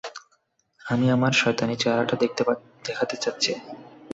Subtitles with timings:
[0.85, 2.15] আমি আমার শয়তানী চেহারাটা
[2.85, 3.51] দেখাতে চাচ্ছি!